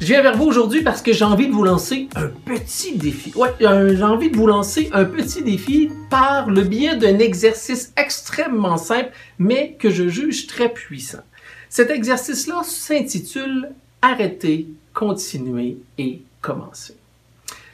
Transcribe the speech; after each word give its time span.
Je 0.00 0.06
viens 0.06 0.22
vers 0.22 0.36
vous 0.36 0.44
aujourd'hui 0.44 0.82
parce 0.82 1.02
que 1.02 1.12
j'ai 1.12 1.24
envie 1.24 1.46
de 1.46 1.52
vous 1.52 1.64
lancer 1.64 2.08
un 2.16 2.26
petit 2.26 2.96
défi. 2.96 3.32
Ouais, 3.36 3.54
j'ai 3.60 4.02
envie 4.02 4.30
de 4.30 4.36
vous 4.36 4.46
lancer 4.46 4.90
un 4.92 5.04
petit 5.04 5.42
défi 5.42 5.90
par 6.10 6.50
le 6.50 6.62
biais 6.62 6.96
d'un 6.96 7.18
exercice 7.20 7.92
extrêmement 7.96 8.76
simple, 8.76 9.10
mais 9.38 9.76
que 9.78 9.90
je 9.90 10.08
juge 10.08 10.46
très 10.46 10.68
puissant. 10.68 11.22
Cet 11.68 11.90
exercice-là 11.90 12.62
s'intitule 12.64 13.70
Arrêter, 14.02 14.66
continuer 14.92 15.78
et 15.96 16.20
commencer. 16.42 16.94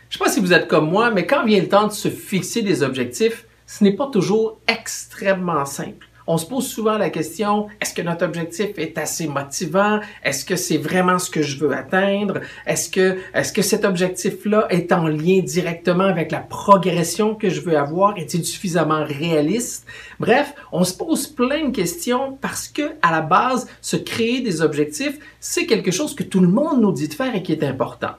Je 0.09 0.17
ne 0.17 0.19
sais 0.19 0.25
pas 0.25 0.31
si 0.31 0.41
vous 0.41 0.53
êtes 0.53 0.69
comme 0.69 0.89
moi, 0.89 1.11
mais 1.11 1.27
quand 1.27 1.45
vient 1.45 1.61
le 1.61 1.69
temps 1.69 1.89
de 1.89 1.93
se 1.93 2.09
fixer 2.09 2.63
des 2.63 2.85
objectifs, 2.85 3.47
ce 3.67 3.83
n'est 3.83 3.97
pas 3.97 4.07
toujours 4.07 4.61
extrêmement 4.69 5.65
simple 5.65 6.10
on 6.31 6.39
se 6.39 6.47
pose 6.47 6.65
souvent 6.65 6.97
la 6.97 7.11
question, 7.11 7.67
est-ce 7.81 7.93
que 7.93 8.03
notre 8.03 8.25
objectif 8.25 8.69
est 8.77 8.97
assez 8.99 9.27
motivant? 9.27 9.99
Est-ce 10.23 10.45
que 10.45 10.55
c'est 10.55 10.77
vraiment 10.77 11.19
ce 11.19 11.29
que 11.29 11.43
je 11.43 11.59
veux 11.59 11.73
atteindre? 11.73 12.41
Est-ce 12.69 12.89
que, 12.89 13.19
est-ce 13.35 13.53
que 13.53 13.63
cet 13.63 13.85
objectif-là 13.85 14.69
est 14.71 14.93
en 14.93 15.09
lien 15.09 15.41
directement 15.41 16.05
avec 16.05 16.31
la 16.31 16.39
progression 16.39 17.35
que 17.35 17.51
je 17.51 17.61
veux 17.61 17.77
avoir? 17.77 18.17
Est-il 18.17 18.45
suffisamment 18.45 19.03
réaliste? 19.05 19.89
Bref, 20.21 20.55
on 20.71 20.85
se 20.85 20.95
pose 20.95 21.27
plein 21.27 21.67
de 21.67 21.75
questions 21.75 22.39
parce 22.41 22.69
que, 22.69 22.93
à 23.03 23.11
la 23.11 23.23
base, 23.23 23.67
se 23.81 23.97
créer 23.97 24.41
des 24.41 24.63
objectifs, 24.63 25.19
c'est 25.41 25.67
quelque 25.67 25.91
chose 25.91 26.15
que 26.15 26.23
tout 26.23 26.41
le 26.41 26.49
monde 26.49 26.81
nous 26.81 26.93
dit 26.93 27.09
de 27.09 27.15
faire 27.15 27.35
et 27.35 27.43
qui 27.43 27.51
est 27.51 27.65
important. 27.65 28.15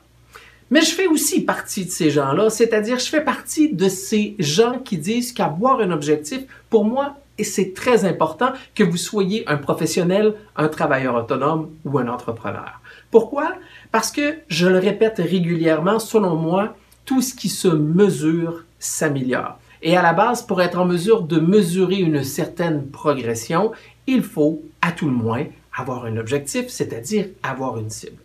Mais 0.70 0.82
je 0.82 0.94
fais 0.94 1.08
aussi 1.08 1.42
partie 1.42 1.86
de 1.86 1.92
ces 1.92 2.10
gens-là, 2.10 2.50
c'est-à-dire 2.50 3.00
je 3.00 3.08
fais 3.08 3.24
partie 3.24 3.72
de 3.72 3.88
ces 3.88 4.36
gens 4.38 4.80
qui 4.80 4.98
disent 4.98 5.32
qu'avoir 5.32 5.80
un 5.80 5.92
objectif, 5.92 6.42
pour 6.70 6.84
moi, 6.84 7.16
et 7.42 7.44
c'est 7.44 7.74
très 7.74 8.06
important 8.06 8.54
que 8.76 8.84
vous 8.84 8.98
soyez 8.98 9.44
un 9.50 9.58
professionnel, 9.58 10.36
un 10.56 10.68
travailleur 10.68 11.16
autonome 11.16 11.72
ou 11.86 11.98
un 11.98 12.08
entrepreneur. 12.08 12.80
Pourquoi? 13.10 13.56
Parce 13.92 14.12
que, 14.12 14.36
je 14.48 14.68
le 14.68 14.78
répète 14.78 15.18
régulièrement, 15.18 15.98
selon 15.98 16.36
moi, 16.36 16.76
tout 17.04 17.24
ce 17.24 17.34
qui 17.34 17.50
se 17.50 17.68
mesure 17.68 18.64
s'améliore. 18.78 19.58
Et 19.82 19.98
à 19.98 20.04
la 20.04 20.14
base, 20.14 20.44
pour 20.44 20.62
être 20.62 20.78
en 20.78 20.86
mesure 20.86 21.24
de 21.24 21.40
mesurer 21.40 21.96
une 21.96 22.24
certaine 22.24 22.86
progression, 22.86 23.72
il 24.06 24.22
faut, 24.22 24.62
à 24.84 24.92
tout 24.92 25.08
le 25.08 25.16
moins, 25.16 25.46
avoir 25.76 26.06
un 26.06 26.18
objectif, 26.18 26.68
c'est-à-dire 26.68 27.26
avoir 27.42 27.80
une 27.80 27.90
cible. 27.90 28.21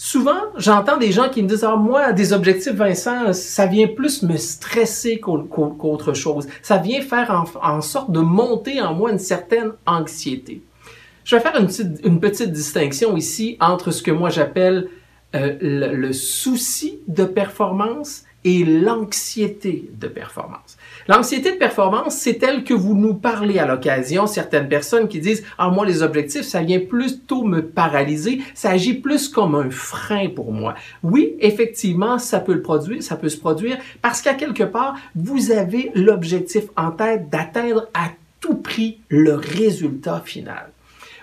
Souvent, 0.00 0.52
j'entends 0.56 0.96
des 0.96 1.10
gens 1.10 1.28
qui 1.28 1.42
me 1.42 1.48
disent, 1.48 1.64
ah, 1.64 1.74
moi, 1.74 2.12
des 2.12 2.32
objectifs, 2.32 2.72
Vincent, 2.72 3.32
ça 3.32 3.66
vient 3.66 3.88
plus 3.88 4.22
me 4.22 4.36
stresser 4.36 5.18
qu'autre 5.18 6.12
chose. 6.12 6.46
Ça 6.62 6.76
vient 6.76 7.02
faire 7.02 7.44
en, 7.60 7.80
sorte 7.80 8.12
de 8.12 8.20
monter 8.20 8.80
en 8.80 8.94
moi 8.94 9.10
une 9.10 9.18
certaine 9.18 9.72
anxiété. 9.86 10.62
Je 11.24 11.34
vais 11.34 11.42
faire 11.42 11.56
une 11.56 12.20
petite, 12.20 12.52
distinction 12.52 13.16
ici 13.16 13.56
entre 13.60 13.90
ce 13.90 14.00
que 14.04 14.12
moi 14.12 14.30
j'appelle 14.30 14.88
euh, 15.34 15.56
le, 15.60 16.12
souci 16.12 17.00
de 17.08 17.24
performance 17.24 18.22
et 18.44 18.64
l'anxiété 18.64 19.90
de 19.92 20.06
performance. 20.06 20.76
L'anxiété 21.08 21.52
de 21.52 21.56
performance, 21.56 22.16
c'est 22.16 22.42
elle 22.42 22.64
que 22.64 22.74
vous 22.74 22.94
nous 22.94 23.14
parlez 23.14 23.58
à 23.58 23.66
l'occasion. 23.66 24.26
Certaines 24.26 24.68
personnes 24.68 25.08
qui 25.08 25.20
disent, 25.20 25.44
ah, 25.58 25.70
moi, 25.70 25.84
les 25.84 26.02
objectifs, 26.02 26.42
ça 26.42 26.62
vient 26.62 26.80
plutôt 26.80 27.44
me 27.44 27.62
paralyser. 27.62 28.40
Ça 28.54 28.70
agit 28.70 28.94
plus 28.94 29.28
comme 29.28 29.54
un 29.54 29.70
frein 29.70 30.28
pour 30.28 30.52
moi. 30.52 30.74
Oui, 31.02 31.34
effectivement, 31.40 32.18
ça 32.18 32.40
peut 32.40 32.54
le 32.54 32.62
produire, 32.62 33.02
ça 33.02 33.16
peut 33.16 33.28
se 33.28 33.38
produire 33.38 33.78
parce 34.02 34.22
qu'à 34.22 34.34
quelque 34.34 34.64
part, 34.64 34.96
vous 35.14 35.50
avez 35.50 35.90
l'objectif 35.94 36.64
en 36.76 36.90
tête 36.90 37.30
d'atteindre 37.30 37.88
à 37.94 38.10
tout 38.40 38.56
prix 38.56 39.00
le 39.08 39.34
résultat 39.34 40.22
final. 40.24 40.70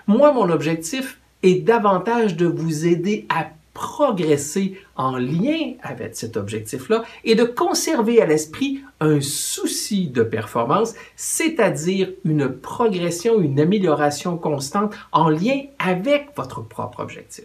Moi, 0.06 0.32
mon 0.32 0.50
objectif 0.50 1.18
est 1.42 1.64
davantage 1.64 2.36
de 2.36 2.46
vous 2.46 2.86
aider 2.86 3.26
à 3.28 3.48
progresser 3.76 4.80
en 4.96 5.18
lien 5.18 5.74
avec 5.82 6.16
cet 6.16 6.38
objectif-là 6.38 7.04
et 7.24 7.34
de 7.34 7.44
conserver 7.44 8.22
à 8.22 8.26
l'esprit 8.26 8.80
un 9.00 9.20
souci 9.20 10.08
de 10.08 10.22
performance, 10.22 10.94
c'est-à-dire 11.14 12.08
une 12.24 12.48
progression, 12.48 13.38
une 13.38 13.60
amélioration 13.60 14.38
constante 14.38 14.94
en 15.12 15.28
lien 15.28 15.60
avec 15.78 16.30
votre 16.36 16.62
propre 16.62 17.00
objectif. 17.00 17.44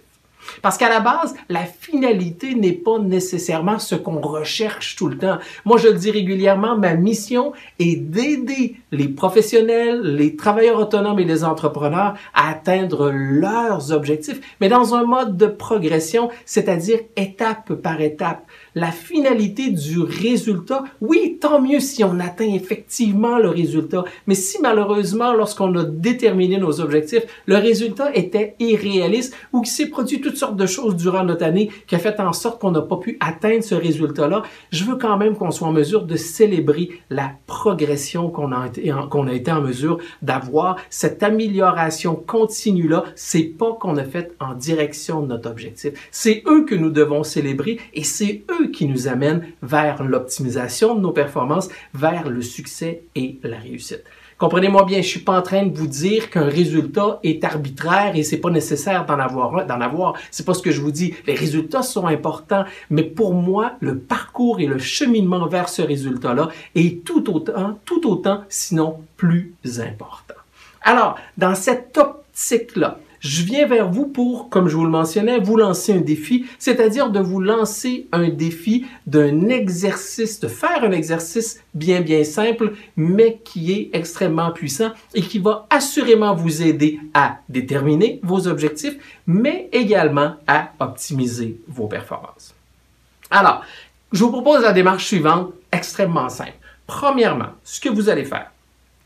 Parce 0.61 0.77
qu'à 0.77 0.89
la 0.89 0.99
base, 0.99 1.35
la 1.49 1.63
finalité 1.63 2.55
n'est 2.55 2.71
pas 2.71 2.99
nécessairement 2.99 3.79
ce 3.79 3.95
qu'on 3.95 4.19
recherche 4.19 4.95
tout 4.95 5.07
le 5.07 5.17
temps. 5.17 5.37
Moi, 5.65 5.77
je 5.77 5.87
le 5.87 5.95
dis 5.95 6.11
régulièrement, 6.11 6.77
ma 6.77 6.95
mission 6.95 7.53
est 7.79 7.95
d'aider 7.95 8.75
les 8.91 9.07
professionnels, 9.07 10.01
les 10.01 10.35
travailleurs 10.35 10.79
autonomes 10.79 11.19
et 11.19 11.25
les 11.25 11.43
entrepreneurs 11.43 12.15
à 12.33 12.49
atteindre 12.49 13.11
leurs 13.11 13.91
objectifs, 13.91 14.39
mais 14.59 14.69
dans 14.69 14.95
un 14.95 15.05
mode 15.05 15.37
de 15.37 15.47
progression, 15.47 16.29
c'est-à-dire 16.45 16.99
étape 17.15 17.73
par 17.73 18.01
étape 18.01 18.45
la 18.75 18.91
finalité 18.91 19.69
du 19.69 19.99
résultat, 19.99 20.83
oui, 21.01 21.37
tant 21.41 21.61
mieux 21.61 21.79
si 21.79 22.03
on 22.03 22.19
atteint 22.19 22.53
effectivement 22.53 23.37
le 23.37 23.49
résultat, 23.49 24.05
mais 24.27 24.35
si 24.35 24.59
malheureusement, 24.61 25.33
lorsqu'on 25.33 25.75
a 25.75 25.83
déterminé 25.83 26.57
nos 26.57 26.79
objectifs, 26.79 27.23
le 27.45 27.57
résultat 27.57 28.15
était 28.15 28.55
irréaliste 28.59 29.35
ou 29.51 29.61
qu'il 29.61 29.71
s'est 29.71 29.89
produit 29.89 30.21
toutes 30.31 30.39
sortes 30.39 30.55
de 30.55 30.65
choses 30.65 30.95
durant 30.95 31.25
notre 31.25 31.43
année 31.43 31.69
qui 31.87 31.95
a 31.95 31.99
fait 31.99 32.21
en 32.21 32.31
sorte 32.31 32.61
qu'on 32.61 32.71
n'a 32.71 32.81
pas 32.81 32.95
pu 32.95 33.17
atteindre 33.19 33.65
ce 33.65 33.75
résultat-là, 33.75 34.43
je 34.71 34.85
veux 34.85 34.95
quand 34.95 35.17
même 35.17 35.35
qu'on 35.35 35.51
soit 35.51 35.67
en 35.67 35.73
mesure 35.73 36.03
de 36.03 36.15
célébrer 36.15 36.89
la 37.09 37.33
progression 37.47 38.29
qu'on 38.29 38.53
a 38.53 38.67
été 39.33 39.51
en, 39.51 39.61
mesure 39.61 39.97
d'avoir, 40.21 40.77
cette 40.89 41.21
amélioration 41.21 42.15
continue-là, 42.15 43.03
c'est 43.15 43.43
pas 43.43 43.73
qu'on 43.73 43.97
a 43.97 44.05
fait 44.05 44.33
en 44.39 44.53
direction 44.53 45.21
de 45.21 45.27
notre 45.27 45.49
objectif. 45.49 46.07
C'est 46.11 46.43
eux 46.47 46.63
que 46.63 46.75
nous 46.75 46.91
devons 46.91 47.23
célébrer 47.23 47.77
et 47.93 48.05
c'est 48.05 48.45
eux 48.51 48.67
qui 48.67 48.87
nous 48.87 49.09
amènent 49.09 49.45
vers 49.61 50.01
l'optimisation 50.01 50.95
de 50.95 51.01
nos 51.01 51.11
performances, 51.11 51.67
vers 51.93 52.29
le 52.29 52.41
succès 52.41 53.03
et 53.15 53.37
la 53.43 53.57
réussite. 53.57 54.05
Comprenez-moi 54.41 54.85
bien, 54.85 55.03
je 55.03 55.07
suis 55.07 55.19
pas 55.19 55.37
en 55.37 55.43
train 55.43 55.67
de 55.67 55.77
vous 55.77 55.85
dire 55.85 56.31
qu'un 56.31 56.47
résultat 56.47 57.19
est 57.21 57.43
arbitraire 57.43 58.15
et 58.15 58.23
c'est 58.23 58.39
pas 58.39 58.49
nécessaire 58.49 59.05
d'en 59.05 59.19
avoir 59.19 59.55
un, 59.55 59.65
d'en 59.65 59.79
avoir. 59.79 60.15
C'est 60.31 60.47
pas 60.47 60.55
ce 60.55 60.63
que 60.63 60.71
je 60.71 60.81
vous 60.81 60.89
dis. 60.89 61.13
Les 61.27 61.35
résultats 61.35 61.83
sont 61.83 62.07
importants, 62.07 62.65
mais 62.89 63.03
pour 63.03 63.35
moi, 63.35 63.73
le 63.81 63.99
parcours 63.99 64.59
et 64.59 64.65
le 64.65 64.79
cheminement 64.79 65.45
vers 65.45 65.69
ce 65.69 65.83
résultat-là 65.83 66.49
est 66.73 67.05
tout 67.05 67.31
autant, 67.31 67.77
tout 67.85 68.09
autant, 68.09 68.41
sinon 68.49 69.01
plus 69.15 69.53
important. 69.79 70.33
Alors, 70.81 71.19
dans 71.37 71.53
cette 71.53 71.95
optique-là, 71.95 72.97
je 73.21 73.43
viens 73.43 73.67
vers 73.67 73.89
vous 73.89 74.07
pour, 74.07 74.49
comme 74.49 74.67
je 74.67 74.75
vous 74.75 74.83
le 74.83 74.89
mentionnais, 74.89 75.39
vous 75.39 75.55
lancer 75.55 75.93
un 75.93 76.01
défi, 76.01 76.47
c'est-à-dire 76.57 77.11
de 77.11 77.19
vous 77.19 77.39
lancer 77.39 78.07
un 78.11 78.29
défi 78.29 78.87
d'un 79.05 79.47
exercice, 79.47 80.39
de 80.39 80.47
faire 80.47 80.83
un 80.83 80.91
exercice 80.91 81.61
bien 81.75 82.01
bien 82.01 82.23
simple, 82.23 82.73
mais 82.97 83.39
qui 83.43 83.71
est 83.71 83.89
extrêmement 83.93 84.51
puissant 84.51 84.91
et 85.13 85.21
qui 85.21 85.37
va 85.37 85.67
assurément 85.69 86.33
vous 86.33 86.63
aider 86.63 86.99
à 87.13 87.37
déterminer 87.47 88.19
vos 88.23 88.47
objectifs, 88.47 88.97
mais 89.27 89.69
également 89.71 90.35
à 90.47 90.71
optimiser 90.79 91.61
vos 91.67 91.87
performances. 91.87 92.55
Alors, 93.29 93.63
je 94.11 94.23
vous 94.23 94.31
propose 94.31 94.63
la 94.63 94.73
démarche 94.73 95.05
suivante, 95.05 95.53
extrêmement 95.71 96.27
simple. 96.27 96.57
Premièrement, 96.87 97.51
ce 97.63 97.79
que 97.79 97.89
vous 97.89 98.09
allez 98.09 98.25
faire, 98.25 98.50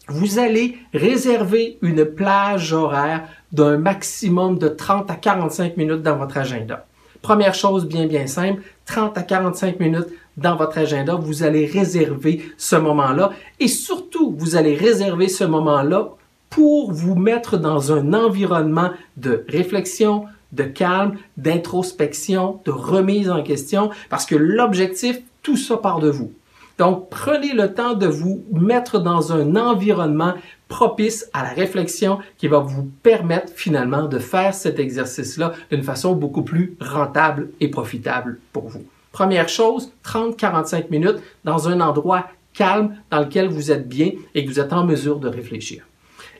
vous 0.07 0.39
allez 0.39 0.77
réserver 0.93 1.77
une 1.81 2.05
plage 2.05 2.73
horaire 2.73 3.27
d'un 3.51 3.77
maximum 3.77 4.57
de 4.57 4.67
30 4.67 5.09
à 5.09 5.15
45 5.15 5.77
minutes 5.77 6.01
dans 6.01 6.17
votre 6.17 6.37
agenda. 6.37 6.85
Première 7.21 7.55
chose 7.55 7.87
bien 7.87 8.05
bien 8.05 8.27
simple, 8.27 8.61
30 8.85 9.17
à 9.17 9.23
45 9.23 9.79
minutes 9.79 10.09
dans 10.37 10.55
votre 10.55 10.77
agenda, 10.77 11.15
vous 11.15 11.43
allez 11.43 11.65
réserver 11.65 12.43
ce 12.57 12.75
moment-là 12.75 13.31
et 13.59 13.67
surtout, 13.67 14.35
vous 14.37 14.55
allez 14.55 14.75
réserver 14.75 15.27
ce 15.27 15.43
moment-là 15.43 16.09
pour 16.49 16.91
vous 16.91 17.15
mettre 17.15 17.57
dans 17.57 17.91
un 17.91 18.13
environnement 18.13 18.91
de 19.17 19.43
réflexion, 19.47 20.25
de 20.51 20.63
calme, 20.63 21.17
d'introspection, 21.37 22.59
de 22.65 22.71
remise 22.71 23.29
en 23.29 23.43
question, 23.43 23.89
parce 24.09 24.25
que 24.25 24.35
l'objectif, 24.35 25.19
tout 25.41 25.57
ça 25.57 25.77
part 25.77 25.99
de 25.99 26.09
vous. 26.09 26.31
Donc, 26.77 27.09
prenez 27.09 27.53
le 27.53 27.73
temps 27.73 27.93
de 27.93 28.05
vous 28.05 28.43
mettre 28.51 28.99
dans 28.99 29.31
un 29.31 29.55
environnement 29.55 30.33
propice 30.67 31.29
à 31.33 31.43
la 31.43 31.49
réflexion 31.49 32.19
qui 32.37 32.47
va 32.47 32.59
vous 32.59 32.89
permettre 33.01 33.53
finalement 33.55 34.05
de 34.05 34.19
faire 34.19 34.53
cet 34.53 34.79
exercice-là 34.79 35.53
d'une 35.71 35.83
façon 35.83 36.13
beaucoup 36.13 36.43
plus 36.43 36.75
rentable 36.81 37.49
et 37.59 37.69
profitable 37.69 38.39
pour 38.51 38.67
vous. 38.67 38.83
Première 39.11 39.47
chose, 39.47 39.91
30-45 40.03 40.89
minutes 40.89 41.19
dans 41.45 41.69
un 41.69 41.79
endroit 41.79 42.27
calme 42.53 42.95
dans 43.09 43.21
lequel 43.21 43.47
vous 43.47 43.71
êtes 43.71 43.87
bien 43.87 44.11
et 44.33 44.43
que 44.43 44.49
vous 44.49 44.59
êtes 44.59 44.73
en 44.73 44.85
mesure 44.85 45.19
de 45.19 45.29
réfléchir. 45.29 45.83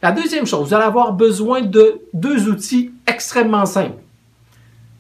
La 0.01 0.11
deuxième 0.11 0.45
chose, 0.45 0.67
vous 0.67 0.73
allez 0.73 0.83
avoir 0.83 1.13
besoin 1.13 1.61
de 1.61 2.01
deux 2.13 2.49
outils 2.49 2.91
extrêmement 3.07 3.65
simples. 3.65 4.01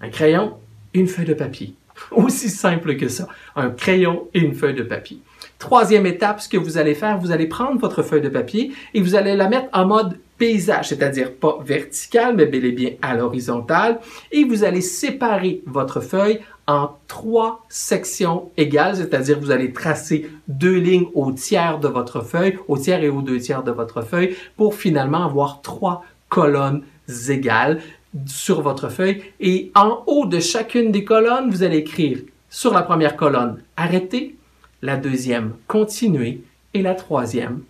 Un 0.01 0.09
crayon 0.09 0.53
une 0.95 1.07
feuille 1.07 1.25
de 1.25 1.33
papier. 1.33 1.75
Aussi 2.11 2.49
simple 2.49 2.95
que 2.95 3.07
ça. 3.07 3.27
Un 3.55 3.69
crayon 3.69 4.27
et 4.33 4.39
une 4.39 4.53
feuille 4.53 4.73
de 4.73 4.83
papier. 4.83 5.19
Troisième 5.59 6.05
étape, 6.05 6.41
ce 6.41 6.49
que 6.49 6.57
vous 6.57 6.77
allez 6.77 6.95
faire, 6.95 7.17
vous 7.17 7.31
allez 7.31 7.47
prendre 7.47 7.79
votre 7.79 8.03
feuille 8.03 8.21
de 8.21 8.29
papier 8.29 8.73
et 8.93 9.01
vous 9.01 9.15
allez 9.15 9.35
la 9.35 9.47
mettre 9.47 9.69
en 9.73 9.85
mode 9.85 10.17
paysage, 10.37 10.89
c'est-à-dire 10.89 11.33
pas 11.33 11.59
vertical, 11.63 12.35
mais 12.35 12.45
bel 12.45 12.65
et 12.65 12.71
bien 12.73 12.91
à 13.01 13.15
l'horizontale, 13.15 13.99
et 14.31 14.43
vous 14.43 14.65
allez 14.65 14.81
séparer 14.81 15.61
votre 15.65 16.01
feuille 16.01 16.41
en 16.67 16.89
trois 17.07 17.63
sections 17.69 18.49
égales, 18.57 18.97
c'est-à-dire 18.97 19.39
vous 19.39 19.51
allez 19.51 19.71
tracer 19.71 20.29
deux 20.47 20.75
lignes 20.75 21.07
au 21.13 21.31
tiers 21.31 21.79
de 21.79 21.87
votre 21.87 22.21
feuille, 22.21 22.57
au 22.67 22.77
tiers 22.77 23.01
et 23.03 23.09
aux 23.09 23.21
deux 23.21 23.39
tiers 23.39 23.63
de 23.63 23.71
votre 23.71 24.01
feuille, 24.01 24.35
pour 24.57 24.75
finalement 24.75 25.23
avoir 25.23 25.61
trois 25.61 26.03
colonnes 26.27 26.81
égales 27.29 27.79
sur 28.25 28.61
votre 28.61 28.89
feuille. 28.89 29.23
Et 29.39 29.71
en 29.75 30.03
haut 30.07 30.25
de 30.25 30.39
chacune 30.39 30.91
des 30.91 31.03
colonnes, 31.03 31.49
vous 31.49 31.63
allez 31.63 31.77
écrire 31.77 32.19
sur 32.49 32.73
la 32.73 32.83
première 32.83 33.15
colonne 33.15 33.61
arrêtez, 33.75 34.35
la 34.81 34.97
deuxième 34.97 35.53
continuez 35.67 36.43
et 36.73 36.81
la 36.81 36.95
troisième 36.95 37.61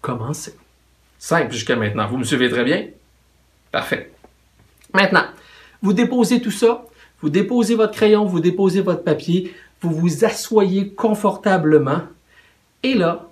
commencez. 0.00 0.54
Simple 1.18 1.52
jusqu'à 1.52 1.76
maintenant. 1.76 2.08
Vous 2.08 2.18
me 2.18 2.24
suivez 2.24 2.50
très 2.50 2.64
bien? 2.64 2.86
Parfait. 3.72 4.12
Maintenant, 4.92 5.24
vous 5.82 5.92
déposez 5.92 6.40
tout 6.40 6.50
ça, 6.50 6.84
vous 7.20 7.30
déposez 7.30 7.74
votre 7.74 7.92
crayon, 7.92 8.24
vous 8.24 8.40
déposez 8.40 8.80
votre 8.80 9.02
papier, 9.02 9.54
vous 9.80 9.90
vous 9.90 10.24
asseyez 10.24 10.90
confortablement 10.90 12.02
et 12.82 12.94
là, 12.94 13.28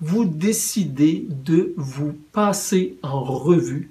vous 0.00 0.24
décidez 0.24 1.26
de 1.28 1.72
vous 1.76 2.14
passer 2.32 2.96
en 3.02 3.22
revue 3.22 3.90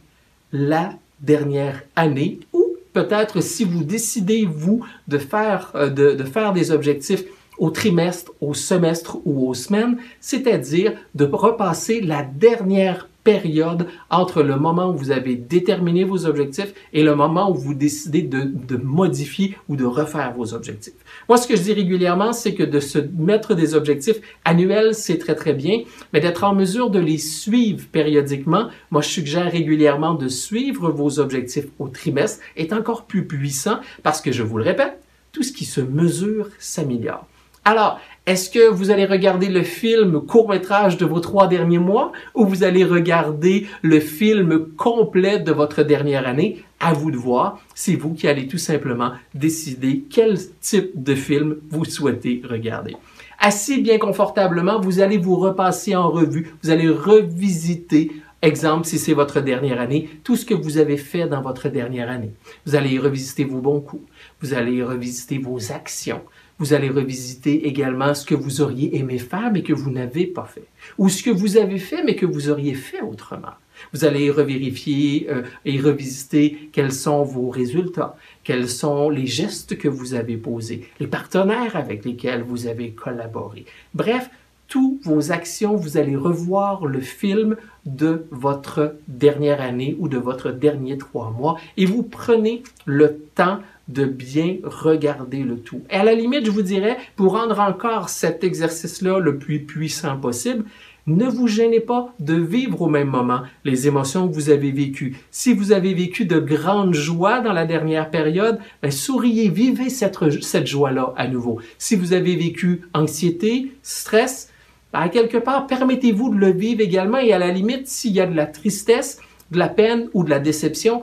la 0.51 0.93
dernière 1.21 1.83
année 1.95 2.39
ou 2.53 2.65
peut-être 2.93 3.41
si 3.41 3.63
vous 3.63 3.83
décidez, 3.83 4.45
vous, 4.45 4.85
de 5.07 5.17
faire, 5.17 5.71
euh, 5.75 5.89
de 5.89 6.23
faire 6.23 6.53
des 6.53 6.71
objectifs 6.71 7.23
au 7.61 7.69
trimestre, 7.69 8.31
au 8.41 8.55
semestre 8.55 9.17
ou 9.23 9.47
aux 9.47 9.53
semaines, 9.53 9.97
c'est-à-dire 10.19 10.93
de 11.13 11.25
repasser 11.25 12.01
la 12.01 12.23
dernière 12.23 13.07
période 13.23 13.87
entre 14.09 14.43
le 14.43 14.55
moment 14.55 14.89
où 14.89 14.95
vous 14.95 15.11
avez 15.11 15.35
déterminé 15.35 16.03
vos 16.03 16.25
objectifs 16.25 16.73
et 16.93 17.03
le 17.03 17.15
moment 17.15 17.51
où 17.51 17.55
vous 17.55 17.73
décidez 17.73 18.21
de, 18.21 18.41
de, 18.43 18.77
modifier 18.77 19.57
ou 19.69 19.75
de 19.75 19.85
refaire 19.85 20.33
vos 20.33 20.53
objectifs. 20.53 20.93
Moi, 21.29 21.37
ce 21.37 21.47
que 21.47 21.55
je 21.55 21.61
dis 21.61 21.73
régulièrement, 21.73 22.33
c'est 22.33 22.53
que 22.53 22.63
de 22.63 22.79
se 22.79 22.99
mettre 23.17 23.53
des 23.53 23.75
objectifs 23.75 24.19
annuels, 24.45 24.95
c'est 24.95 25.17
très, 25.17 25.35
très 25.35 25.53
bien, 25.53 25.81
mais 26.13 26.19
d'être 26.19 26.43
en 26.43 26.55
mesure 26.55 26.89
de 26.89 26.99
les 26.99 27.17
suivre 27.17 27.87
périodiquement, 27.91 28.69
moi, 28.89 29.01
je 29.01 29.09
suggère 29.09 29.51
régulièrement 29.51 30.13
de 30.13 30.27
suivre 30.27 30.91
vos 30.91 31.19
objectifs 31.19 31.67
au 31.79 31.87
trimestre 31.87 32.43
est 32.55 32.73
encore 32.73 33.05
plus 33.05 33.25
puissant 33.25 33.79
parce 34.03 34.21
que, 34.21 34.31
je 34.31 34.43
vous 34.43 34.57
le 34.57 34.63
répète, 34.63 34.99
tout 35.31 35.43
ce 35.43 35.51
qui 35.51 35.65
se 35.65 35.81
mesure 35.81 36.49
s'améliore. 36.59 37.27
Alors, 37.63 37.99
est-ce 38.27 38.51
que 38.51 38.69
vous 38.69 38.91
allez 38.91 39.05
regarder 39.05 39.49
le 39.49 39.63
film 39.63 40.21
court-métrage 40.21 40.95
de 40.97 41.05
vos 41.05 41.19
trois 41.19 41.47
derniers 41.47 41.79
mois 41.79 42.11
ou 42.35 42.45
vous 42.45 42.63
allez 42.63 42.83
regarder 42.83 43.65
le 43.81 43.99
film 43.99 44.67
complet 44.77 45.39
de 45.39 45.51
votre 45.51 45.81
dernière 45.81 46.27
année? 46.27 46.63
À 46.79 46.93
vous 46.93 47.09
de 47.09 47.17
voir. 47.17 47.59
C'est 47.73 47.95
vous 47.95 48.13
qui 48.13 48.27
allez 48.27 48.47
tout 48.47 48.59
simplement 48.59 49.13
décider 49.33 50.03
quel 50.07 50.37
type 50.59 50.91
de 50.95 51.15
film 51.15 51.57
vous 51.71 51.83
souhaitez 51.83 52.43
regarder. 52.47 52.95
Assis 53.39 53.81
bien 53.81 53.97
confortablement, 53.97 54.79
vous 54.79 54.99
allez 54.99 55.17
vous 55.17 55.35
repasser 55.35 55.95
en 55.95 56.09
revue, 56.09 56.53
vous 56.61 56.69
allez 56.69 56.89
revisiter 56.89 58.11
Exemple, 58.43 58.87
si 58.87 58.97
c'est 58.97 59.13
votre 59.13 59.39
dernière 59.39 59.79
année, 59.79 60.09
tout 60.23 60.35
ce 60.35 60.45
que 60.45 60.55
vous 60.55 60.79
avez 60.79 60.97
fait 60.97 61.27
dans 61.27 61.41
votre 61.41 61.69
dernière 61.69 62.09
année. 62.09 62.31
Vous 62.65 62.73
allez 62.73 62.97
revisiter 62.97 63.43
vos 63.43 63.59
bons 63.59 63.81
coups, 63.81 64.03
vous 64.41 64.55
allez 64.55 64.83
revisiter 64.83 65.37
vos 65.37 65.71
actions, 65.71 66.21
vous 66.61 66.73
allez 66.73 66.89
revisiter 66.89 67.67
également 67.67 68.13
ce 68.13 68.23
que 68.23 68.35
vous 68.35 68.61
auriez 68.61 68.95
aimé 68.95 69.17
faire 69.17 69.51
mais 69.51 69.63
que 69.63 69.73
vous 69.73 69.89
n'avez 69.89 70.27
pas 70.27 70.45
fait. 70.45 70.67
Ou 70.99 71.09
ce 71.09 71.23
que 71.23 71.31
vous 71.31 71.57
avez 71.57 71.79
fait 71.79 72.03
mais 72.03 72.15
que 72.15 72.27
vous 72.27 72.51
auriez 72.51 72.75
fait 72.75 73.01
autrement. 73.01 73.55
Vous 73.93 74.05
allez 74.05 74.29
revérifier 74.29 75.27
euh, 75.31 75.41
et 75.65 75.79
revisiter 75.79 76.69
quels 76.71 76.91
sont 76.91 77.23
vos 77.23 77.49
résultats, 77.49 78.15
quels 78.43 78.69
sont 78.69 79.09
les 79.09 79.25
gestes 79.25 79.75
que 79.75 79.87
vous 79.87 80.13
avez 80.13 80.37
posés, 80.37 80.87
les 80.99 81.07
partenaires 81.07 81.75
avec 81.75 82.05
lesquels 82.05 82.43
vous 82.43 82.67
avez 82.67 82.91
collaboré. 82.91 83.65
Bref, 83.95 84.29
toutes 84.67 85.03
vos 85.03 85.31
actions, 85.31 85.75
vous 85.75 85.97
allez 85.97 86.15
revoir 86.15 86.85
le 86.85 87.01
film 87.01 87.57
de 87.87 88.27
votre 88.29 88.97
dernière 89.07 89.61
année 89.61 89.95
ou 89.97 90.07
de 90.07 90.19
votre 90.19 90.51
dernier 90.51 90.99
trois 90.99 91.31
mois 91.31 91.57
et 91.75 91.87
vous 91.87 92.03
prenez 92.03 92.61
le 92.85 93.17
temps 93.33 93.59
de 93.87 94.05
bien 94.05 94.57
regarder 94.63 95.43
le 95.43 95.57
tout. 95.57 95.81
Et 95.89 95.95
à 95.95 96.03
la 96.03 96.13
limite, 96.13 96.45
je 96.45 96.51
vous 96.51 96.61
dirais, 96.61 96.97
pour 97.15 97.33
rendre 97.33 97.59
encore 97.59 98.09
cet 98.09 98.43
exercice-là 98.43 99.19
le 99.19 99.37
plus 99.37 99.61
puissant 99.61 100.17
possible, 100.17 100.65
ne 101.07 101.25
vous 101.25 101.47
gênez 101.47 101.79
pas 101.79 102.13
de 102.19 102.35
vivre 102.35 102.81
au 102.83 102.87
même 102.87 103.09
moment 103.09 103.41
les 103.65 103.87
émotions 103.87 104.27
que 104.27 104.33
vous 104.33 104.49
avez 104.51 104.71
vécues. 104.71 105.17
Si 105.31 105.53
vous 105.53 105.71
avez 105.71 105.93
vécu 105.93 106.25
de 106.25 106.39
grandes 106.39 106.93
joies 106.93 107.41
dans 107.41 107.53
la 107.53 107.65
dernière 107.65 108.11
période, 108.11 108.59
ben, 108.83 108.91
souriez, 108.91 109.49
vivez 109.49 109.89
cette, 109.89 110.17
cette 110.41 110.67
joie-là 110.67 111.13
à 111.17 111.27
nouveau. 111.27 111.59
Si 111.79 111.95
vous 111.95 112.13
avez 112.13 112.35
vécu 112.35 112.81
anxiété, 112.93 113.71
stress, 113.81 114.49
ben, 114.93 114.99
à 114.99 115.09
quelque 115.09 115.37
part, 115.37 115.65
permettez-vous 115.65 116.35
de 116.35 116.39
le 116.39 116.51
vivre 116.51 116.81
également 116.81 117.17
et 117.17 117.33
à 117.33 117.39
la 117.39 117.51
limite, 117.51 117.87
s'il 117.87 118.11
y 118.11 118.21
a 118.21 118.27
de 118.27 118.35
la 118.35 118.45
tristesse, 118.45 119.19
de 119.49 119.57
la 119.57 119.69
peine 119.69 120.07
ou 120.13 120.23
de 120.23 120.29
la 120.29 120.39
déception, 120.39 121.01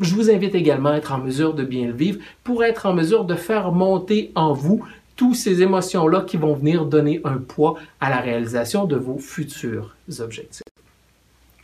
je 0.00 0.14
vous 0.14 0.30
invite 0.30 0.54
également 0.54 0.90
à 0.90 0.96
être 0.96 1.12
en 1.12 1.18
mesure 1.18 1.54
de 1.54 1.62
bien 1.62 1.86
le 1.86 1.92
vivre 1.92 2.20
pour 2.42 2.64
être 2.64 2.86
en 2.86 2.94
mesure 2.94 3.24
de 3.24 3.34
faire 3.34 3.70
monter 3.70 4.32
en 4.34 4.52
vous 4.52 4.84
toutes 5.16 5.36
ces 5.36 5.60
émotions-là 5.60 6.22
qui 6.22 6.38
vont 6.38 6.54
venir 6.54 6.86
donner 6.86 7.20
un 7.24 7.36
poids 7.36 7.76
à 8.00 8.08
la 8.08 8.20
réalisation 8.20 8.86
de 8.86 8.96
vos 8.96 9.18
futurs 9.18 9.94
objectifs. 10.18 10.62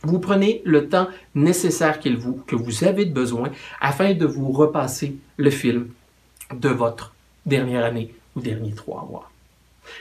Vous 0.03 0.19
prenez 0.19 0.61
le 0.63 0.87
temps 0.87 1.07
nécessaire 1.33 1.99
qu'il 1.99 2.17
vous, 2.17 2.39
que 2.45 2.55
vous 2.55 2.83
avez 2.83 3.05
besoin 3.05 3.49
afin 3.81 4.13
de 4.13 4.25
vous 4.27 4.51
repasser 4.51 5.15
le 5.37 5.49
film 5.49 5.87
de 6.53 6.69
votre 6.69 7.15
dernière 7.47 7.83
année 7.83 8.13
ou 8.35 8.41
dernier 8.41 8.73
trois 8.73 9.07
mois. 9.09 9.31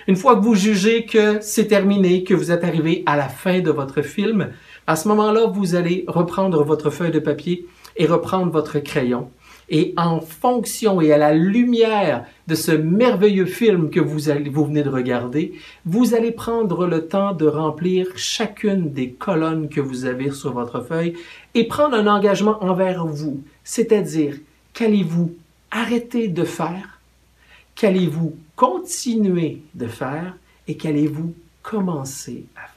Une 0.07 0.17
fois 0.17 0.37
que 0.37 0.45
vous 0.45 0.55
jugez 0.55 1.07
que 1.07 1.39
c'est 1.41 1.69
terminé, 1.69 2.25
que 2.25 2.35
vous 2.35 2.51
êtes 2.51 2.65
arrivé 2.65 3.03
à 3.07 3.17
la 3.17 3.29
fin 3.29 3.61
de 3.61 3.71
votre 3.71 4.03
film, 4.03 4.51
à 4.87 4.97
ce 4.97 5.09
moment-là, 5.09 5.47
vous 5.47 5.75
allez 5.75 6.05
reprendre 6.07 6.63
votre 6.63 6.91
feuille 6.91 7.11
de 7.11 7.19
papier 7.19 7.67
et 7.97 8.07
reprendre 8.07 8.53
votre 8.53 8.79
crayon. 8.79 9.31
Et 9.69 9.95
en 9.97 10.21
fonction 10.21 11.01
et 11.01 11.13
à 11.13 11.19
la 11.19 11.35
lumière 11.35 12.25
de 12.47 12.55
ce 12.55 12.71
merveilleux 12.71 13.47
film 13.47 13.91
que 13.91 13.99
vous, 13.99 14.31
allez, 14.31 14.49
vous 14.49 14.65
venez 14.65 14.85
de 14.85 14.89
regarder, 14.89 15.55
vous 15.85 16.15
allez 16.15 16.31
prendre 16.31 16.87
le 16.87 17.09
temps 17.09 17.33
de 17.33 17.47
remplir 17.47 18.07
chacune 18.15 18.93
des 18.93 19.11
colonnes 19.11 19.69
que 19.69 19.81
vous 19.81 20.05
avez 20.05 20.31
sur 20.31 20.53
votre 20.53 20.83
feuille 20.83 21.15
et 21.55 21.65
prendre 21.65 21.97
un 21.97 22.07
engagement 22.07 22.63
envers 22.63 23.05
vous. 23.07 23.43
C'est-à-dire, 23.65 24.37
qu'allez-vous 24.73 25.35
arrêter 25.73 26.29
de 26.29 26.45
faire? 26.45 27.01
Qu'allez-vous 27.75 28.37
continuer 28.55 29.63
de 29.75 29.89
faire? 29.89 30.37
Et 30.69 30.77
qu'allez-vous 30.77 31.35
commencer 31.63 32.45
à 32.57 32.69
faire? 32.69 32.76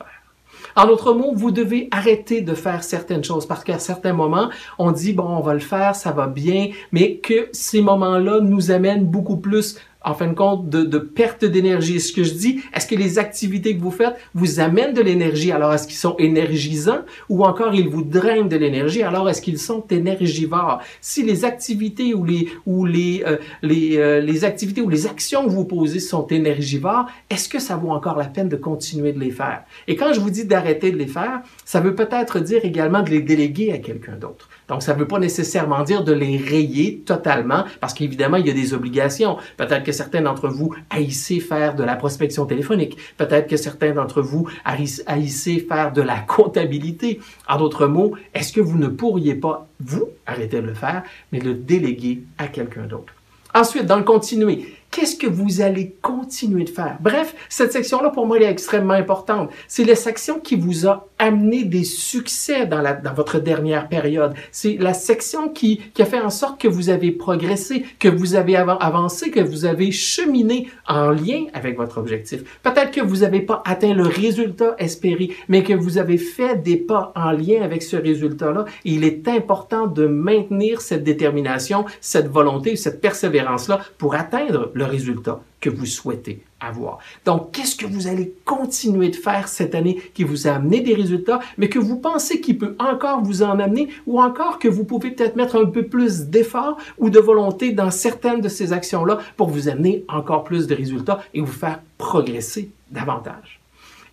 En 0.76 0.88
d'autres 0.88 1.14
mots, 1.14 1.34
vous 1.34 1.52
devez 1.52 1.88
arrêter 1.92 2.42
de 2.42 2.54
faire 2.54 2.84
certaines 2.84 3.24
choses 3.24 3.46
parce 3.46 3.64
qu'à 3.64 3.80
certains 3.80 4.14
moments, 4.14 4.50
on 4.78 4.92
dit, 4.92 5.14
bon, 5.14 5.28
on 5.28 5.42
va 5.42 5.54
le 5.54 5.60
faire, 5.60 5.96
ça 5.96 6.12
va 6.12 6.28
bien, 6.28 6.70
mais 6.92 7.18
que 7.18 7.50
ces 7.52 7.82
moments-là 7.82 8.40
nous 8.42 8.72
amènent 8.72 9.06
beaucoup 9.06 9.38
plus 9.38 9.78
en 10.04 10.14
fin 10.14 10.28
de 10.28 10.34
compte, 10.34 10.70
de, 10.70 10.84
de 10.84 10.98
perte 10.98 11.44
d'énergie. 11.44 12.00
Ce 12.00 12.14
que 12.14 12.24
je 12.24 12.34
dis, 12.34 12.62
est-ce 12.74 12.88
que 12.88 12.96
les 12.96 13.20
activités 13.20 13.76
que 13.76 13.82
vous 13.82 13.92
faites 13.92 14.16
vous 14.34 14.60
amènent 14.60 14.94
de 14.94 15.02
l'énergie? 15.02 15.52
Alors, 15.52 15.74
est-ce 15.74 15.88
qu'ils 15.88 15.98
sont 15.98 16.16
énergisants 16.18 17.02
ou 17.28 17.44
encore 17.44 17.76
ils 17.76 17.90
vous 17.90 18.04
drainent 18.04 18.48
de 18.48 18.56
l'énergie? 18.56 19.04
Alors, 19.04 19.30
est-ce 19.30 19.42
qu'ils 19.42 19.60
sont 19.60 19.84
énergivores? 19.90 20.80
Si 21.02 21.24
les 21.24 21.44
activités 21.44 22.14
ou 22.14 22.24
les, 22.24 22.48
ou 22.66 22.86
les, 22.86 23.24
euh, 23.26 23.38
les, 23.62 23.98
euh, 23.98 24.22
les 24.22 24.46
activités 24.46 24.82
ou 24.82 24.90
les 24.90 25.06
actions 25.06 25.44
que 25.46 25.50
vous 25.50 25.66
posez 25.66 26.00
sont 26.00 26.28
énergivores, 26.28 27.08
est-ce 27.30 27.50
que 27.50 27.60
ça 27.60 27.76
vaut 27.76 27.92
encore 27.92 28.18
la 28.18 28.26
peine 28.26 28.50
de 28.50 28.56
continuer 28.56 29.12
de 29.12 29.20
les 29.20 29.32
faire? 29.32 29.64
Et 29.88 29.96
quand 29.96 30.14
je 30.14 30.20
vous 30.20 30.30
dis 30.30 30.46
d'arrêter 30.46 30.92
de 30.92 30.98
les 30.98 31.08
faire, 31.08 31.42
ça 31.66 31.82
veut 31.82 31.96
peut-être 31.96 32.40
dire 32.40 32.64
également 32.64 33.02
de 33.02 33.10
les 33.10 33.22
déléguer 33.22 33.74
à 33.74 33.80
quelqu'un 33.80 34.16
d'autre. 34.16 34.50
Donc, 34.70 34.84
ça 34.84 34.94
ne 34.94 35.00
veut 35.00 35.08
pas 35.08 35.20
nécessairement 35.20 35.84
dire 35.84 36.04
de 36.04 36.14
les 36.14 36.38
rayer 36.38 37.00
totalement, 37.06 37.66
parce 37.82 37.94
qu'évidemment, 37.94 38.38
il 38.38 38.48
y 38.48 38.50
a 38.50 38.54
des 38.54 38.74
obligations. 38.74 39.38
Peut-être 39.58 39.84
que 39.84 39.92
certains 39.92 40.22
d'entre 40.22 40.48
vous 40.48 40.74
haïssez 40.90 41.40
faire 41.40 41.76
de 41.76 41.84
la 41.84 41.96
prospection 41.96 42.46
téléphonique. 42.46 42.98
Peut-être 43.18 43.48
que 43.48 43.58
certains 43.58 43.92
d'entre 43.92 44.22
vous 44.22 44.48
haïssez 44.64 45.60
faire 45.68 45.92
de 45.92 46.02
la 46.02 46.20
comptabilité. 46.20 47.20
En 47.48 47.58
d'autres 47.58 47.88
mots, 47.88 48.14
est-ce 48.34 48.54
que 48.54 48.62
vous 48.62 48.78
ne 48.78 48.88
pourriez 48.88 49.36
pas, 49.36 49.68
vous, 49.80 50.10
arrêter 50.26 50.62
de 50.62 50.68
le 50.68 50.74
faire, 50.74 51.04
mais 51.32 51.40
le 51.40 51.56
déléguer 51.56 52.24
à 52.38 52.48
quelqu'un 52.48 52.84
d'autre? 52.84 53.14
Ensuite, 53.56 53.88
dans 53.88 53.98
le 53.98 54.04
continuer, 54.04 54.76
Qu'est-ce 55.00 55.16
que 55.16 55.28
vous 55.28 55.62
allez 55.62 55.96
continuer 56.02 56.66
de 56.66 56.70
faire? 56.70 56.98
Bref, 57.00 57.34
cette 57.48 57.72
section-là, 57.72 58.10
pour 58.10 58.26
moi, 58.26 58.36
elle 58.36 58.44
est 58.44 58.52
extrêmement 58.52 58.96
importante. 58.96 59.50
C'est 59.70 59.86
la 59.86 59.96
section 59.96 60.42
qui 60.42 60.58
vous 60.58 60.88
a 60.88 61.08
amené 61.18 61.64
des 61.64 61.86
succès 61.86 62.66
dans, 62.66 62.84
votre 63.16 63.40
dernière 63.40 63.88
période. 63.88 64.34
C'est 64.52 64.76
la 64.78 64.94
section 64.94 65.48
qui, 65.48 65.78
qui 65.94 66.02
a 66.02 66.06
fait 66.06 66.20
en 66.20 66.30
sorte 66.30 66.60
que 66.60 66.68
vous 66.68 66.90
avez 66.90 67.12
progressé, 67.12 67.86
que 67.98 68.10
vous 68.10 68.36
avez 68.36 68.58
avancé, 68.58 69.32
que 69.32 69.40
vous 69.40 69.64
avez 69.64 69.92
cheminé 69.92 70.68
en 70.86 71.12
lien 71.12 71.46
avec 71.54 71.78
votre 71.78 71.98
objectif. 71.98 72.60
Peut-être 72.62 72.92
que 72.92 73.02
vous 73.02 73.18
n'avez 73.18 73.42
pas 73.42 73.64
atteint 73.66 73.94
le 73.94 74.06
résultat 74.06 74.76
espéré, 74.80 75.32
mais 75.48 75.64
que 75.64 75.74
vous 75.74 75.98
avez 75.98 76.18
fait 76.18 76.62
des 76.62 76.76
pas 76.76 77.14
en 77.16 77.32
lien 77.32 77.62
avec 77.62 77.84
ce 77.84 77.96
résultat-là. 77.96 78.66
Il 78.84 79.06
est 79.06 79.30
important 79.30 79.88
de 79.88 80.08
maintenir 80.08 80.82
cette 80.82 81.04
détermination, 81.04 81.86
cette 82.02 82.28
volonté, 82.28 82.76
cette 82.76 83.00
persévérance-là 83.00 83.80
pour 83.98 84.16
atteindre 84.16 84.72
le 84.74 84.89
résultat 84.90 85.42
que 85.62 85.70
vous 85.70 85.86
souhaitez 85.86 86.44
avoir. 86.60 87.00
Donc, 87.26 87.52
qu'est-ce 87.52 87.76
que 87.76 87.86
vous 87.86 88.08
allez 88.08 88.34
continuer 88.46 89.10
de 89.10 89.16
faire 89.16 89.48
cette 89.48 89.76
année 89.76 90.02
qui 90.14 90.24
vous 90.24 90.48
a 90.48 90.52
amené 90.52 90.82
des 90.82 90.94
résultats, 90.94 91.40
mais 91.58 91.70
que 91.70 91.80
vous 91.80 91.98
pensez 91.98 92.42
qu'il 92.42 92.58
peut 92.58 92.76
encore 92.80 93.22
vous 93.24 93.44
en 93.44 93.60
amener, 93.60 93.90
ou 94.06 94.22
encore 94.22 94.60
que 94.60 94.68
vous 94.68 94.84
pouvez 94.84 95.12
peut-être 95.12 95.36
mettre 95.36 95.56
un 95.56 95.66
peu 95.66 95.84
plus 95.84 96.26
d'effort 96.26 96.78
ou 96.98 97.10
de 97.10 97.20
volonté 97.20 97.72
dans 97.72 97.92
certaines 97.92 98.42
de 98.42 98.50
ces 98.50 98.74
actions-là 98.74 99.20
pour 99.38 99.50
vous 99.50 99.70
amener 99.70 100.04
encore 100.10 100.44
plus 100.44 100.68
de 100.68 100.76
résultats 100.76 101.22
et 101.34 101.40
vous 101.40 101.48
faire 101.48 101.80
progresser 101.98 102.72
davantage? 102.92 103.60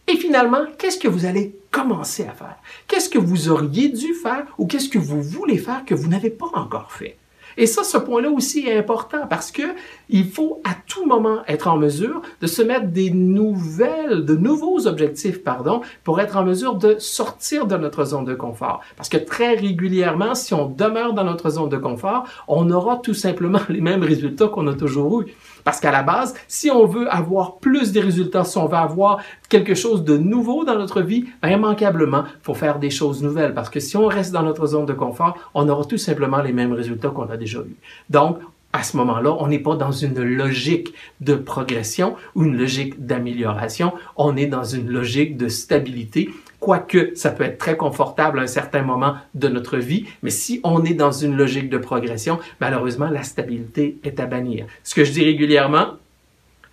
Et 0.08 0.16
finalement, 0.16 0.66
qu'est-ce 0.78 0.98
que 0.98 1.08
vous 1.08 1.26
allez 1.26 1.56
commencer 1.72 2.24
à 2.24 2.32
faire? 2.32 2.56
Qu'est-ce 2.86 3.08
que 3.08 3.18
vous 3.18 3.48
auriez 3.48 3.88
dû 3.88 4.14
faire 4.14 4.46
ou 4.56 4.66
qu'est-ce 4.66 4.88
que 4.88 4.98
vous 4.98 5.20
voulez 5.20 5.58
faire 5.58 5.84
que 5.84 5.94
vous 5.94 6.08
n'avez 6.08 6.30
pas 6.30 6.46
encore 6.54 6.92
fait? 6.92 7.16
Et 7.56 7.66
ça, 7.66 7.84
ce 7.84 7.96
point-là 7.96 8.30
aussi 8.30 8.66
est 8.66 8.76
important 8.76 9.26
parce 9.28 9.50
que 9.50 9.62
il 10.08 10.28
faut 10.28 10.60
à 10.64 10.70
tout 10.86 11.06
moment 11.06 11.40
être 11.48 11.68
en 11.68 11.76
mesure 11.76 12.22
de 12.40 12.46
se 12.46 12.62
mettre 12.62 12.88
des 12.88 13.10
nouvelles, 13.10 14.24
de 14.24 14.36
nouveaux 14.36 14.86
objectifs, 14.86 15.42
pardon, 15.42 15.80
pour 16.04 16.20
être 16.20 16.36
en 16.36 16.44
mesure 16.44 16.74
de 16.74 16.96
sortir 16.98 17.66
de 17.66 17.76
notre 17.76 18.04
zone 18.04 18.24
de 18.24 18.34
confort. 18.34 18.82
Parce 18.96 19.08
que 19.08 19.16
très 19.16 19.54
régulièrement, 19.54 20.34
si 20.34 20.54
on 20.54 20.66
demeure 20.66 21.14
dans 21.14 21.24
notre 21.24 21.50
zone 21.50 21.68
de 21.68 21.76
confort, 21.76 22.24
on 22.46 22.70
aura 22.70 22.96
tout 22.96 23.14
simplement 23.14 23.60
les 23.68 23.80
mêmes 23.80 24.02
résultats 24.02 24.48
qu'on 24.48 24.66
a 24.66 24.74
toujours 24.74 25.22
eu. 25.22 25.26
Parce 25.66 25.80
qu'à 25.80 25.90
la 25.90 26.04
base, 26.04 26.32
si 26.46 26.70
on 26.70 26.86
veut 26.86 27.12
avoir 27.12 27.56
plus 27.56 27.90
de 27.90 28.00
résultats, 28.00 28.44
si 28.44 28.56
on 28.56 28.66
veut 28.66 28.76
avoir 28.76 29.18
quelque 29.48 29.74
chose 29.74 30.04
de 30.04 30.16
nouveau 30.16 30.64
dans 30.64 30.78
notre 30.78 31.02
vie, 31.02 31.24
immanquablement, 31.42 32.22
il 32.24 32.44
faut 32.44 32.54
faire 32.54 32.78
des 32.78 32.88
choses 32.88 33.20
nouvelles. 33.20 33.52
Parce 33.52 33.68
que 33.68 33.80
si 33.80 33.96
on 33.96 34.06
reste 34.06 34.32
dans 34.32 34.44
notre 34.44 34.64
zone 34.68 34.86
de 34.86 34.92
confort, 34.92 35.36
on 35.54 35.68
aura 35.68 35.84
tout 35.84 35.98
simplement 35.98 36.40
les 36.40 36.52
mêmes 36.52 36.72
résultats 36.72 37.08
qu'on 37.08 37.28
a 37.30 37.36
déjà 37.36 37.58
eu. 37.58 37.74
Donc, 38.10 38.38
à 38.72 38.84
ce 38.84 38.96
moment-là, 38.98 39.34
on 39.40 39.48
n'est 39.48 39.58
pas 39.58 39.74
dans 39.74 39.90
une 39.90 40.22
logique 40.22 40.94
de 41.20 41.34
progression 41.34 42.14
ou 42.36 42.44
une 42.44 42.56
logique 42.56 43.04
d'amélioration, 43.04 43.92
on 44.16 44.36
est 44.36 44.46
dans 44.46 44.62
une 44.62 44.88
logique 44.88 45.36
de 45.36 45.48
stabilité 45.48 46.30
quoique 46.66 47.14
ça 47.14 47.30
peut 47.30 47.44
être 47.44 47.58
très 47.58 47.76
confortable 47.76 48.40
à 48.40 48.42
un 48.42 48.48
certain 48.48 48.82
moment 48.82 49.14
de 49.36 49.46
notre 49.46 49.76
vie, 49.76 50.04
mais 50.24 50.30
si 50.30 50.60
on 50.64 50.84
est 50.84 50.94
dans 50.94 51.12
une 51.12 51.36
logique 51.36 51.70
de 51.70 51.78
progression, 51.78 52.40
malheureusement, 52.60 53.08
la 53.08 53.22
stabilité 53.22 53.98
est 54.02 54.18
à 54.18 54.26
bannir. 54.26 54.66
Ce 54.82 54.96
que 54.96 55.04
je 55.04 55.12
dis 55.12 55.24
régulièrement, 55.24 55.90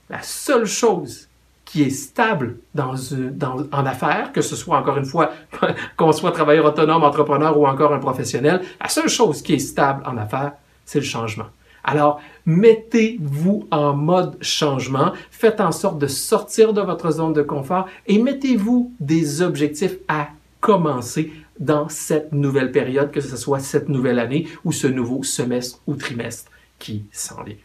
la 0.09 0.23
seule 0.23 0.65
chose 0.65 1.27
qui 1.63 1.83
est 1.83 1.91
stable 1.91 2.57
en 2.75 3.85
affaires, 3.85 4.31
que 4.33 4.41
ce 4.41 4.55
soit 4.55 4.79
encore 4.79 4.97
une 4.97 5.05
fois 5.05 5.29
qu'on 5.95 6.11
soit 6.11 6.31
travailleur 6.31 6.65
autonome, 6.65 7.03
entrepreneur 7.03 7.55
ou 7.55 7.67
encore 7.67 7.93
un 7.93 7.99
professionnel, 7.99 8.63
la 8.81 8.89
seule 8.89 9.09
chose 9.09 9.43
qui 9.43 9.53
est 9.53 9.59
stable 9.59 10.01
en 10.07 10.17
affaires, 10.17 10.53
c'est 10.85 11.01
le 11.01 11.05
changement. 11.05 11.49
Alors, 11.83 12.21
mettez-vous 12.45 13.67
en 13.71 13.93
mode 13.93 14.37
changement, 14.41 15.11
faites 15.31 15.59
en 15.59 15.71
sorte 15.71 15.99
de 15.99 16.07
sortir 16.07 16.73
de 16.73 16.81
votre 16.81 17.11
zone 17.11 17.33
de 17.33 17.41
confort 17.41 17.87
et 18.07 18.21
mettez-vous 18.21 18.93
des 18.99 19.41
objectifs 19.41 19.97
à 20.07 20.29
commencer 20.61 21.33
dans 21.59 21.89
cette 21.89 22.31
nouvelle 22.31 22.71
période, 22.71 23.11
que 23.11 23.21
ce 23.21 23.35
soit 23.35 23.59
cette 23.59 23.89
nouvelle 23.89 24.19
année 24.19 24.47
ou 24.63 24.71
ce 24.71 24.87
nouveau 24.87 25.23
semestre 25.23 25.79
ou 25.87 25.95
trimestre 25.95 26.49
qui 26.79 27.05
s'en 27.11 27.43
vient. 27.43 27.55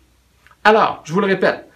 Alors, 0.65 1.03
je 1.05 1.13
vous 1.13 1.21
le 1.21 1.27
répète, 1.27 1.68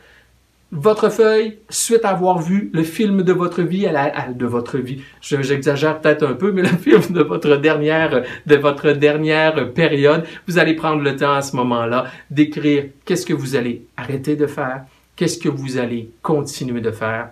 votre 0.72 1.10
feuille, 1.10 1.58
suite 1.68 2.06
avoir 2.06 2.40
vu 2.40 2.70
le 2.72 2.82
film 2.82 3.22
de 3.22 3.32
votre 3.34 3.62
vie, 3.62 3.86
à 3.86 3.92
la, 3.92 4.32
de 4.32 4.46
votre 4.46 4.78
vie, 4.78 5.02
j'exagère 5.20 6.00
peut-être 6.00 6.26
un 6.26 6.32
peu, 6.32 6.50
mais 6.50 6.62
le 6.62 6.68
film 6.68 7.02
de 7.10 7.22
votre 7.22 7.56
dernière, 7.56 8.22
de 8.46 8.56
votre 8.56 8.92
dernière 8.92 9.72
période, 9.74 10.24
vous 10.48 10.58
allez 10.58 10.74
prendre 10.74 11.02
le 11.02 11.14
temps 11.14 11.34
à 11.34 11.42
ce 11.42 11.54
moment-là 11.56 12.06
d'écrire 12.30 12.86
qu'est-ce 13.04 13.26
que 13.26 13.34
vous 13.34 13.54
allez 13.54 13.84
arrêter 13.98 14.34
de 14.34 14.46
faire, 14.46 14.84
qu'est-ce 15.14 15.38
que 15.38 15.50
vous 15.50 15.76
allez 15.76 16.10
continuer 16.22 16.80
de 16.80 16.90
faire 16.90 17.28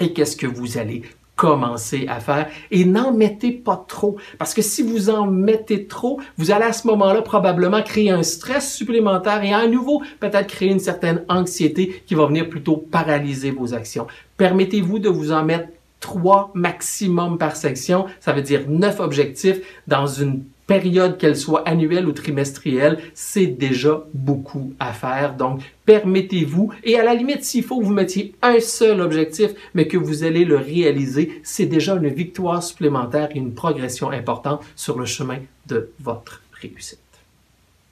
et 0.00 0.12
qu'est-ce 0.12 0.36
que 0.36 0.48
vous 0.48 0.76
allez 0.76 1.02
commencer 1.42 2.06
à 2.08 2.20
faire 2.20 2.46
et 2.70 2.84
n'en 2.84 3.12
mettez 3.12 3.50
pas 3.50 3.84
trop. 3.88 4.16
Parce 4.38 4.54
que 4.54 4.62
si 4.62 4.80
vous 4.80 5.10
en 5.10 5.26
mettez 5.26 5.88
trop, 5.88 6.20
vous 6.38 6.52
allez 6.52 6.66
à 6.66 6.72
ce 6.72 6.86
moment-là 6.86 7.20
probablement 7.20 7.82
créer 7.82 8.10
un 8.10 8.22
stress 8.22 8.72
supplémentaire 8.72 9.42
et 9.42 9.52
à 9.52 9.66
nouveau 9.66 10.04
peut-être 10.20 10.46
créer 10.46 10.70
une 10.70 10.78
certaine 10.78 11.24
anxiété 11.28 12.04
qui 12.06 12.14
va 12.14 12.26
venir 12.26 12.48
plutôt 12.48 12.76
paralyser 12.76 13.50
vos 13.50 13.74
actions. 13.74 14.06
Permettez-vous 14.36 15.00
de 15.00 15.08
vous 15.08 15.32
en 15.32 15.44
mettre 15.44 15.66
trois 15.98 16.52
maximum 16.54 17.38
par 17.38 17.56
section, 17.56 18.06
ça 18.20 18.32
veut 18.32 18.42
dire 18.42 18.62
neuf 18.68 19.00
objectifs 19.00 19.58
dans 19.88 20.06
une 20.06 20.44
période, 20.66 21.18
qu'elle 21.18 21.36
soit 21.36 21.68
annuelle 21.68 22.06
ou 22.06 22.12
trimestrielle, 22.12 22.98
c'est 23.14 23.46
déjà 23.46 24.04
beaucoup 24.14 24.72
à 24.78 24.92
faire. 24.92 25.34
Donc, 25.34 25.60
permettez-vous, 25.84 26.72
et 26.84 26.98
à 26.98 27.04
la 27.04 27.14
limite, 27.14 27.44
s'il 27.44 27.64
faut 27.64 27.80
que 27.80 27.84
vous 27.84 27.92
mettiez 27.92 28.34
un 28.42 28.60
seul 28.60 29.00
objectif, 29.00 29.50
mais 29.74 29.88
que 29.88 29.96
vous 29.96 30.24
allez 30.24 30.44
le 30.44 30.56
réaliser, 30.56 31.40
c'est 31.42 31.66
déjà 31.66 31.94
une 31.96 32.08
victoire 32.08 32.62
supplémentaire 32.62 33.28
et 33.34 33.38
une 33.38 33.54
progression 33.54 34.10
importante 34.10 34.62
sur 34.76 34.98
le 34.98 35.04
chemin 35.04 35.38
de 35.66 35.90
votre 36.00 36.42
réussite. 36.60 36.98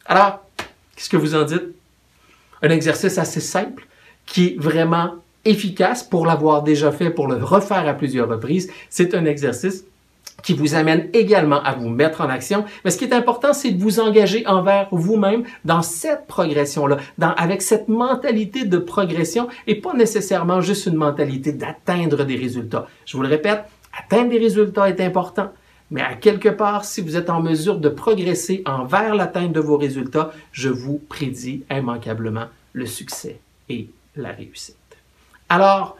Alors, 0.06 0.44
qu'est-ce 0.96 1.10
que 1.10 1.16
vous 1.16 1.34
en 1.34 1.44
dites? 1.44 1.74
Un 2.62 2.70
exercice 2.70 3.18
assez 3.18 3.40
simple 3.40 3.86
qui 4.26 4.46
est 4.46 4.56
vraiment 4.58 5.14
efficace 5.44 6.02
pour 6.02 6.26
l'avoir 6.26 6.62
déjà 6.62 6.92
fait, 6.92 7.10
pour 7.10 7.26
le 7.26 7.42
refaire 7.42 7.88
à 7.88 7.94
plusieurs 7.94 8.28
reprises. 8.28 8.70
C'est 8.90 9.14
un 9.14 9.24
exercice 9.24 9.84
qui 10.42 10.54
vous 10.54 10.74
amène 10.74 11.08
également 11.12 11.62
à 11.62 11.74
vous 11.74 11.88
mettre 11.88 12.20
en 12.20 12.28
action. 12.28 12.64
Mais 12.84 12.90
ce 12.90 12.98
qui 12.98 13.04
est 13.04 13.12
important, 13.12 13.52
c'est 13.52 13.70
de 13.72 13.82
vous 13.82 14.00
engager 14.00 14.46
envers 14.46 14.88
vous-même 14.90 15.44
dans 15.64 15.82
cette 15.82 16.26
progression-là, 16.26 16.98
avec 17.20 17.62
cette 17.62 17.88
mentalité 17.88 18.64
de 18.64 18.78
progression 18.78 19.48
et 19.66 19.76
pas 19.76 19.94
nécessairement 19.94 20.60
juste 20.60 20.86
une 20.86 20.96
mentalité 20.96 21.52
d'atteindre 21.52 22.24
des 22.24 22.36
résultats. 22.36 22.86
Je 23.06 23.16
vous 23.16 23.22
le 23.22 23.28
répète, 23.28 23.64
atteindre 23.98 24.30
des 24.30 24.38
résultats 24.38 24.88
est 24.88 25.00
important. 25.00 25.50
Mais 25.90 26.02
à 26.02 26.14
quelque 26.14 26.48
part, 26.48 26.84
si 26.84 27.00
vous 27.00 27.16
êtes 27.16 27.30
en 27.30 27.42
mesure 27.42 27.78
de 27.78 27.88
progresser 27.88 28.62
envers 28.64 29.14
l'atteinte 29.14 29.52
de 29.52 29.60
vos 29.60 29.76
résultats, 29.76 30.32
je 30.52 30.68
vous 30.68 31.02
prédis 31.08 31.64
immanquablement 31.68 32.46
le 32.72 32.86
succès 32.86 33.40
et 33.68 33.88
la 34.14 34.30
réussite. 34.30 34.76
Alors, 35.48 35.96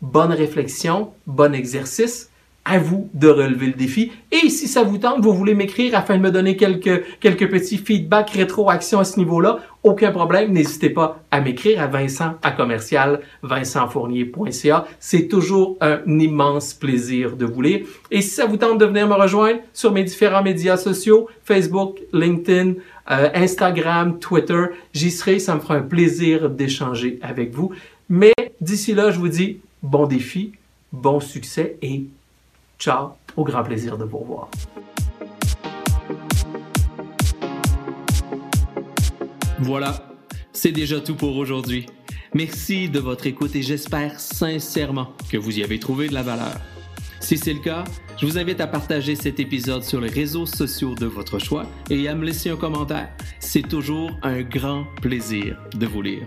bonne 0.00 0.32
réflexion, 0.32 1.12
bon 1.26 1.54
exercice 1.54 2.30
à 2.64 2.78
vous 2.78 3.10
de 3.12 3.28
relever 3.28 3.66
le 3.66 3.72
défi. 3.72 4.12
Et 4.30 4.48
si 4.48 4.68
ça 4.68 4.84
vous 4.84 4.98
tente, 4.98 5.20
vous 5.20 5.32
voulez 5.32 5.54
m'écrire 5.54 5.96
afin 5.96 6.16
de 6.16 6.22
me 6.22 6.30
donner 6.30 6.56
quelques, 6.56 7.02
petits 7.20 7.78
feedbacks, 7.78 8.30
rétroactions 8.30 9.00
à 9.00 9.04
ce 9.04 9.18
niveau-là, 9.18 9.58
aucun 9.82 10.12
problème, 10.12 10.52
n'hésitez 10.52 10.90
pas 10.90 11.22
à 11.32 11.40
m'écrire 11.40 11.82
à 11.82 11.88
Vincent 11.88 12.34
à 12.42 12.52
commercial 12.52 13.20
vincentfournier.ca. 13.42 14.86
C'est 15.00 15.26
toujours 15.26 15.76
un 15.80 16.00
immense 16.06 16.72
plaisir 16.72 17.36
de 17.36 17.44
vous 17.44 17.62
lire. 17.62 17.86
Et 18.12 18.22
si 18.22 18.30
ça 18.30 18.46
vous 18.46 18.56
tente 18.56 18.78
de 18.78 18.86
venir 18.86 19.08
me 19.08 19.14
rejoindre 19.14 19.58
sur 19.72 19.90
mes 19.90 20.04
différents 20.04 20.42
médias 20.42 20.76
sociaux, 20.76 21.28
Facebook, 21.44 22.00
LinkedIn, 22.12 22.74
euh, 23.10 23.28
Instagram, 23.34 24.20
Twitter, 24.20 24.66
j'y 24.92 25.10
serai, 25.10 25.40
ça 25.40 25.56
me 25.56 25.60
fera 25.60 25.74
un 25.74 25.82
plaisir 25.82 26.48
d'échanger 26.48 27.18
avec 27.22 27.52
vous. 27.52 27.72
Mais 28.08 28.34
d'ici 28.60 28.94
là, 28.94 29.10
je 29.10 29.18
vous 29.18 29.28
dis 29.28 29.58
bon 29.82 30.06
défi, 30.06 30.52
bon 30.92 31.18
succès 31.18 31.76
et 31.82 32.04
Ciao, 32.82 33.10
au 33.36 33.44
grand 33.44 33.62
plaisir 33.62 33.96
de 33.96 34.02
vous 34.02 34.18
revoir. 34.18 34.50
Voilà, 39.60 39.94
c'est 40.52 40.72
déjà 40.72 40.98
tout 40.98 41.14
pour 41.14 41.36
aujourd'hui. 41.36 41.86
Merci 42.34 42.88
de 42.88 42.98
votre 42.98 43.28
écoute 43.28 43.54
et 43.54 43.62
j'espère 43.62 44.18
sincèrement 44.18 45.12
que 45.30 45.36
vous 45.36 45.60
y 45.60 45.62
avez 45.62 45.78
trouvé 45.78 46.08
de 46.08 46.14
la 46.14 46.24
valeur. 46.24 46.58
Si 47.20 47.38
c'est 47.38 47.54
le 47.54 47.60
cas, 47.60 47.84
je 48.20 48.26
vous 48.26 48.36
invite 48.36 48.60
à 48.60 48.66
partager 48.66 49.14
cet 49.14 49.38
épisode 49.38 49.84
sur 49.84 50.00
les 50.00 50.10
réseaux 50.10 50.46
sociaux 50.46 50.96
de 50.96 51.06
votre 51.06 51.38
choix 51.38 51.66
et 51.88 52.08
à 52.08 52.16
me 52.16 52.24
laisser 52.24 52.50
un 52.50 52.56
commentaire. 52.56 53.10
C'est 53.38 53.68
toujours 53.68 54.10
un 54.24 54.42
grand 54.42 54.86
plaisir 55.00 55.56
de 55.72 55.86
vous 55.86 56.02
lire. 56.02 56.26